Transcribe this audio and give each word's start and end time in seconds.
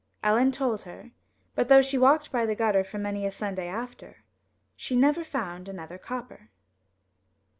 Ellen 0.23 0.51
told 0.51 0.81
her, 0.81 1.11
but 1.53 1.67
though 1.69 1.83
she 1.83 1.95
walked 1.95 2.31
by 2.31 2.47
the 2.47 2.55
gutter 2.55 2.83
for 2.83 2.97
many 2.97 3.23
a 3.27 3.31
Sunday 3.31 3.67
after, 3.67 4.23
she 4.75 4.95
never 4.95 5.23
found 5.23 5.69
another 5.69 5.99
copper. 5.99 6.49